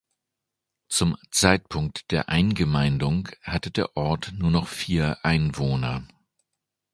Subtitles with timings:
[0.89, 6.07] Zum Zeitpunkt der Eingemeindung hatte der Ort nur noch vier Einwohner.